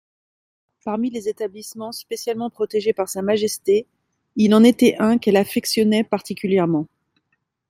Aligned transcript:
Parmi 0.83 1.11
les 1.11 1.29
établissemens 1.29 1.91
spécialement 1.91 2.49
protégés 2.49 2.91
par 2.91 3.07
Sa 3.07 3.21
Majesté, 3.21 3.85
il 4.35 4.55
en 4.55 4.63
était 4.63 4.95
un 4.97 5.19
qu'elle 5.19 5.37
affectionnait 5.37 6.03
particulièrement. 6.03 6.87